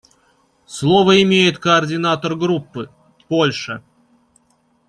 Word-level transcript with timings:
Слово 0.65 1.21
имеет 1.21 1.59
координатор 1.59 2.35
Группы 2.35 2.89
− 3.19 3.25
Польша. 3.27 3.83